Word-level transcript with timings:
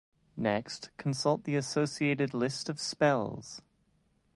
Next, 0.35 0.89
consult 0.97 1.43
the 1.43 1.55
associated 1.55 2.33
list 2.33 2.69
of 2.69 2.79
spells. 2.79 3.61